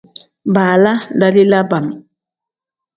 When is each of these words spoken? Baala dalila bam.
Baala 0.55 0.93
dalila 1.19 1.61
bam. 1.69 1.85